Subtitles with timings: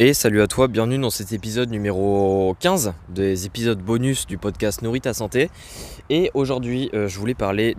[0.00, 4.80] Et salut à toi, bienvenue dans cet épisode numéro 15 des épisodes bonus du podcast
[4.82, 5.50] Nourrit ta santé.
[6.08, 7.74] Et aujourd'hui, euh, je voulais parler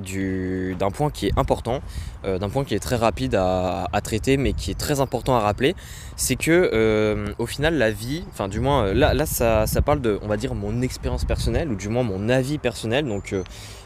[0.77, 1.79] d'un point qui est important,
[2.25, 5.39] euh, d'un point qui est très rapide à, traiter, mais qui est très important à
[5.39, 5.75] rappeler.
[6.17, 10.01] C'est que euh, au final, la vie, enfin du moins là, là ça, ça, parle
[10.01, 13.05] de, on va dire, mon expérience personnelle, ou du moins mon avis personnel.
[13.05, 13.33] Donc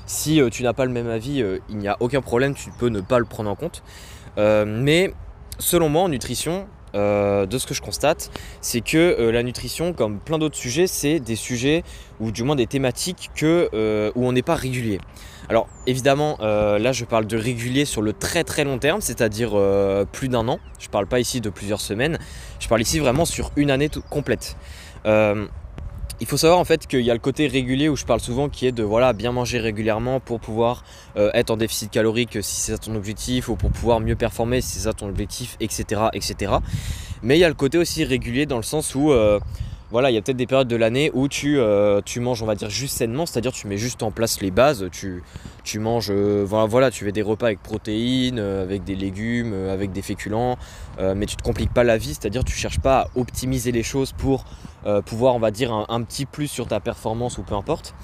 [0.07, 3.01] si tu n'as pas le même avis, il n'y a aucun problème, tu peux ne
[3.01, 3.83] pas le prendre en compte.
[4.37, 5.13] mais
[5.59, 6.65] selon moi, en nutrition,
[6.95, 8.29] euh, de ce que je constate,
[8.61, 11.83] c'est que euh, la nutrition, comme plein d'autres sujets, c'est des sujets
[12.19, 14.99] ou du moins des thématiques que, euh, où on n'est pas régulier.
[15.49, 19.59] Alors évidemment, là je parle de régulier sur le très très long terme, c'est-à-dire
[20.13, 20.59] plus d'un an.
[20.79, 22.17] Je ne parle pas ici de plusieurs semaines.
[22.61, 24.55] Je parle ici vraiment sur une année complète.
[26.19, 28.47] Il faut savoir en fait qu'il y a le côté régulier où je parle souvent
[28.47, 30.83] qui est de voilà bien manger régulièrement pour pouvoir
[31.15, 34.69] être en déficit calorique si c'est ça ton objectif ou pour pouvoir mieux performer si
[34.69, 36.53] c'est ça ton objectif etc etc.
[37.23, 39.11] Mais il y a le côté aussi régulier dans le sens où
[39.93, 41.59] voilà, il y a peut-être des périodes de l'année où tu,
[42.03, 44.89] tu manges, on va dire, juste sainement, c'est-à-dire tu mets juste en place les bases,
[44.91, 45.23] tu,
[45.63, 50.01] tu manges, voilà, voilà, tu fais des repas avec protéines, avec des légumes, avec des
[50.01, 50.57] féculents,
[50.99, 54.11] mais tu te compliques pas la vie, c'est-à-dire tu cherches pas à optimiser les choses
[54.11, 54.43] pour
[54.85, 57.95] euh, pouvoir, on va dire, un, petit plus sur ta performance ou peu importe.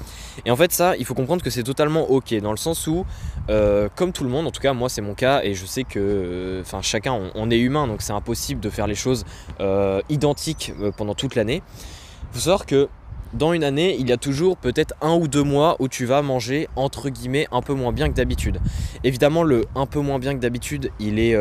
[0.45, 3.05] Et en fait, ça, il faut comprendre que c'est totalement ok, dans le sens où,
[3.49, 5.83] euh, comme tout le monde, en tout cas, moi c'est mon cas, et je sais
[5.83, 9.25] que, euh, chacun, on, est humain, donc c'est impossible de faire les choses
[10.09, 11.61] identiques pendant toute l'année.
[12.31, 12.89] Il faut savoir que
[13.33, 16.21] dans une année, il y a toujours peut-être un ou deux mois où tu vas
[16.21, 18.59] manger entre guillemets un peu moins bien que d'habitude.
[19.03, 21.37] Évidemment, le un peu moins bien que d'habitude, il est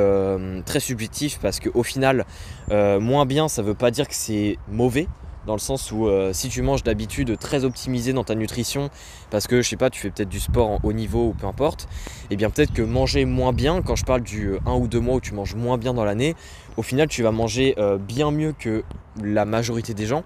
[0.66, 2.26] très subjectif parce qu'au final,
[2.70, 5.08] moins bien, ça ne veut pas dire que c'est mauvais
[5.48, 8.90] dans le sens où euh, si tu manges d'habitude très optimisé dans ta nutrition,
[9.30, 11.46] parce que je sais pas, tu fais peut-être du sport en haut niveau ou peu
[11.46, 14.74] importe, et eh bien peut-être que manger moins bien, quand je parle du 1 euh,
[14.74, 16.36] ou 2 mois où tu manges moins bien dans l'année,
[16.76, 18.84] au final tu vas manger euh, bien mieux que
[19.24, 20.22] la majorité des gens,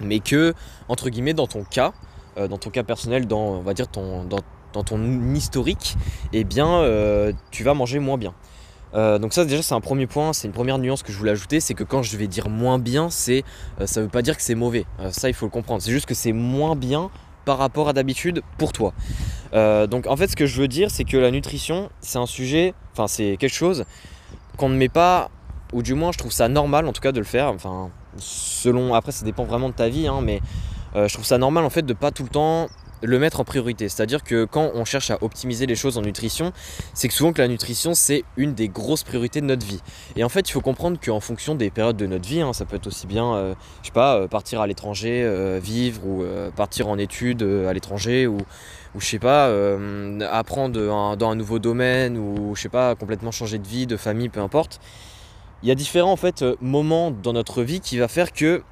[0.00, 0.54] mais que,
[0.88, 1.92] entre guillemets, dans ton cas,
[2.36, 5.96] dans ton cas personnel, dans, va dire, ton, dans, ton historique,
[6.34, 6.82] eh bien
[7.50, 8.34] tu vas manger moins bien.
[8.94, 11.32] Euh, donc ça déjà c'est un premier point, c'est une première nuance que je voulais
[11.32, 13.44] ajouter, c'est que quand je vais dire moins bien, c'est
[13.80, 14.86] euh, ça veut pas dire que c'est mauvais.
[15.00, 15.82] Euh, ça il faut le comprendre.
[15.82, 17.10] C'est juste que c'est moins bien
[17.44, 18.92] par rapport à d'habitude pour toi.
[19.52, 22.74] donc en fait ce que je veux dire c'est que la nutrition c'est un sujet,
[22.92, 23.84] enfin c'est quelque chose
[24.56, 25.30] qu'on ne met pas,
[25.72, 27.48] ou du moins je trouve ça normal en tout cas de le faire.
[27.48, 30.40] Enfin selon, après ça dépend vraiment de ta vie, hein, mais
[30.94, 32.68] je trouve ça normal en fait de pas tout le temps
[33.02, 33.88] le mettre en priorité.
[33.88, 36.52] C'est-à-dire que quand on cherche à optimiser les choses en nutrition,
[36.94, 39.80] c'est que souvent que la nutrition c'est une des grosses priorités de notre vie.
[40.16, 42.64] Et en fait, il faut comprendre qu'en fonction des périodes de notre vie, hein, ça
[42.64, 46.24] peut être aussi bien, euh, je sais pas, euh, partir à l'étranger, euh, vivre ou
[46.56, 48.38] partir en études à l'étranger ou,
[48.94, 49.50] ou je sais pas,
[50.30, 54.28] apprendre dans un nouveau domaine ou je sais pas, complètement changer de vie, de famille,
[54.28, 54.80] peu importe.
[55.62, 58.62] Il y a différents en fait moments dans notre vie qui va faire que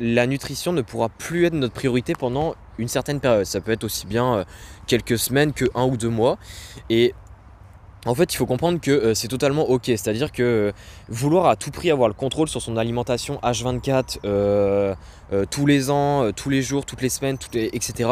[0.00, 3.44] la nutrition ne pourra plus être notre priorité pendant une certaine période.
[3.44, 4.44] Ça peut être aussi bien euh,
[4.86, 6.38] quelques semaines que un ou deux mois.
[6.90, 7.14] Et
[8.04, 9.86] en fait, il faut comprendre que euh, c'est totalement ok.
[9.86, 10.72] C'est-à-dire que euh,
[11.08, 14.96] vouloir à tout prix avoir le contrôle sur son alimentation H24
[15.50, 18.10] tous les ans, tous les jours, toutes les semaines, etc.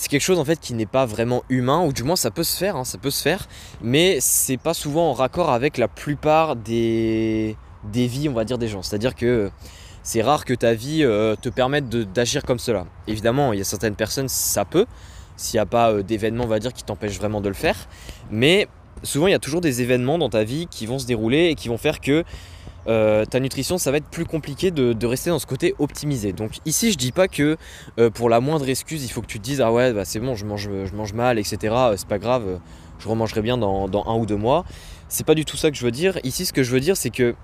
[0.00, 2.42] C'est quelque chose en fait qui n'est pas vraiment humain, ou du moins ça peut
[2.42, 3.46] se faire, hein, ça peut se faire,
[3.82, 8.56] mais c'est pas souvent en raccord avec la plupart des, des vies, on va dire,
[8.56, 8.80] des gens.
[8.80, 9.50] C'est-à-dire que
[10.02, 12.86] c'est rare que ta vie euh, te permette d'agir comme cela.
[13.08, 14.86] Évidemment, il y a certaines personnes, ça peut,
[15.36, 17.76] s'il n'y a pas euh, d'événements, on va dire, qui t'empêchent vraiment de le faire.
[18.30, 18.68] Mais
[19.02, 21.54] souvent, il y a toujours des événements dans ta vie qui vont se dérouler et
[21.54, 22.24] qui vont faire que
[22.86, 26.32] euh, ta nutrition, ça va être plus compliqué de, rester dans ce côté optimisé.
[26.32, 27.56] Donc ici, je dis pas que
[28.14, 30.34] pour la moindre excuse, il faut que tu te dises ah ouais, bah, c'est bon,
[30.34, 31.74] je mange, mal, etc.
[31.96, 32.60] c'est pas grave,
[32.98, 34.64] je remangerai bien dans, un ou deux mois.
[35.08, 36.18] C'est pas du tout ça que je veux dire.
[36.22, 37.34] Ici, ce que je veux dire, c'est que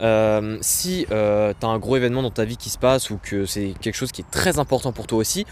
[0.00, 3.18] euh, si euh, tu as un gros événement dans ta vie qui se passe ou
[3.20, 5.44] que c'est quelque chose qui est très important pour toi aussi,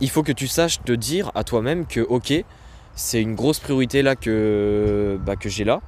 [0.00, 2.44] il faut que tu saches te dire à toi-même que ok,
[2.94, 5.80] c'est une grosse priorité là que, bah, que j'ai là.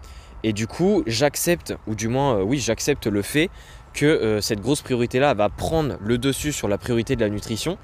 [0.45, 3.51] Et du coup, j'accepte, ou du moins, euh, oui, j'accepte le fait
[3.95, 7.79] que cette grosse priorité là va prendre le dessus sur la priorité de la nutrition.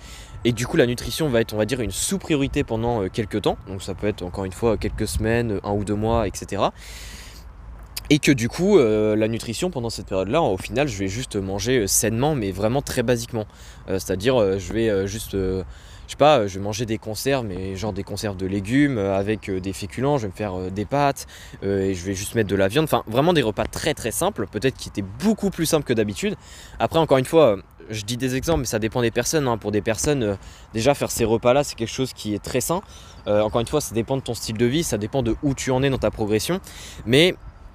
[0.44, 3.56] Et du coup, la nutrition va être, on va dire, une sous-priorité pendant quelques temps.
[3.66, 6.62] Donc ça peut être encore une fois quelques semaines, un ou deux mois, etc.
[8.10, 11.36] Et que du coup, euh, la nutrition pendant cette période-là, au final, je vais juste
[11.36, 13.46] manger euh, sainement, mais vraiment très basiquement.
[13.88, 15.36] Euh, c'est-à-dire, je vais juste,
[16.06, 19.50] je sais pas, je vais manger des conserves, mais genre des conserves de légumes avec
[19.50, 21.26] des féculents, je vais me faire des pâtes,
[21.62, 22.84] et je vais juste mettre de la viande.
[22.84, 26.36] Enfin, vraiment des repas très très simples, peut-être qui étaient beaucoup plus simples que d'habitude.
[26.78, 27.56] Après, encore une fois,
[27.90, 29.48] je dis des exemples, mais ça dépend des personnes.
[29.48, 29.58] Hein.
[29.58, 30.36] Pour des personnes,
[30.72, 32.82] déjà faire ces repas-là, c'est quelque chose qui est très sain.
[33.26, 35.70] encore une fois, ça dépend de ton style de vie, ça dépend de où tu
[35.70, 36.60] en es dans ta progression.
[37.06, 37.34] Mais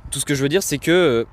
[0.10, 1.26] tout ce que je veux dire, c'est que euh,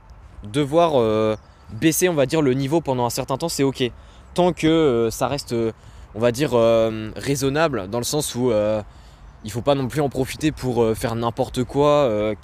[0.44, 1.36] devoir euh,
[1.72, 3.90] baisser, on va dire, le niveau pendant un certain temps, c'est ok.
[4.34, 5.54] Tant que ça reste,
[6.16, 6.52] on va dire,
[7.14, 8.50] raisonnable, dans le sens où
[9.44, 12.34] il faut pas non plus en profiter pour faire n'importe quoi,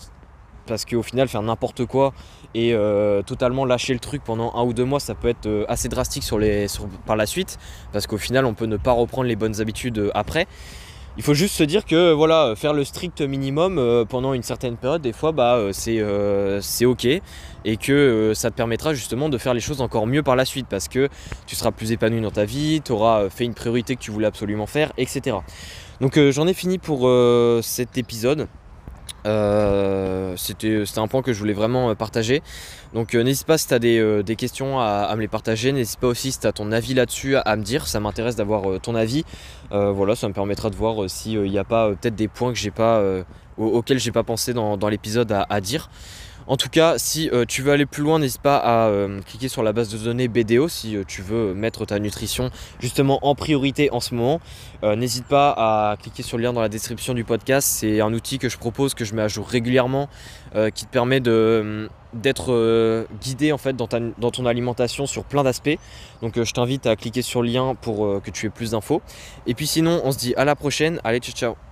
[0.67, 2.13] parce qu'au final, faire n'importe quoi
[2.55, 2.77] et
[3.27, 6.31] totalement lâcher le truc pendant un ou deux mois, ça peut être assez drastique
[7.07, 7.59] par la suite,
[7.93, 10.47] parce qu'au final, on peut ne pas reprendre les bonnes habitudes après.
[11.19, 14.79] Il faut juste se dire que voilà, faire le strict minimum euh, pendant une certaine
[14.79, 17.07] période, des fois, bah, euh, euh, c'est ok
[17.65, 20.67] et que ça te permettra justement de faire les choses encore mieux par la suite
[20.69, 21.09] parce que
[21.47, 24.27] tu seras plus épanoui dans ta vie, tu auras fait une priorité que tu voulais
[24.27, 25.37] absolument faire, etc.
[26.01, 27.09] Donc j'en ai fini pour
[27.63, 28.49] cet épisode.
[29.25, 32.43] Euh, c'était un point que je voulais vraiment euh, partager.
[32.93, 35.73] Donc euh, n'hésite pas si tu as des, questions à, me les partager.
[35.73, 37.87] N'hésite pas aussi si tu as ton avis là-dessus à, me dire.
[37.87, 39.25] Ça m'intéresse d'avoir ton avis.
[39.71, 42.71] voilà, ça me permettra de voir s'il n'y a pas peut-être des points que j'ai
[42.71, 43.03] pas,
[43.57, 45.91] auxquels j'ai pas pensé dans, l'épisode à, dire.
[46.47, 49.49] En tout cas, si euh, tu veux aller plus loin, n'hésite pas à euh, cliquer
[49.49, 52.51] sur la base de données BDO si euh, tu veux mettre ta nutrition
[52.81, 54.41] justement en priorité en ce moment.
[54.83, 57.69] n'hésite pas à cliquer sur le lien dans la description du podcast.
[57.69, 60.09] C'est un outil que je propose, que je mets à jour régulièrement,
[60.75, 65.79] qui te permet d'être guidé en fait dans, dans, ton alimentation sur plein d'aspects.
[66.21, 69.03] Donc je t'invite à cliquer sur le lien pour que tu aies plus d'infos.
[69.47, 71.01] Et puis sinon, on se dit à la prochaine.
[71.05, 71.72] Allez, ciao ciao